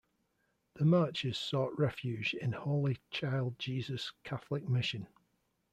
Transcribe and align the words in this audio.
The 0.77 0.85
marchers 0.85 1.37
sought 1.37 1.77
refuge 1.77 2.33
at 2.41 2.53
Holy 2.55 2.97
Child 3.11 3.59
Jesus 3.59 4.11
Catholic 4.23 4.67
mission. 4.67 5.05